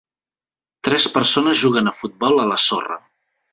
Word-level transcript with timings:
Tres 0.87 1.05
persones 1.17 1.61
juguen 1.65 1.91
a 1.91 1.95
futbol 2.01 2.43
a 2.45 2.49
la 2.55 2.61
sorra. 2.67 2.99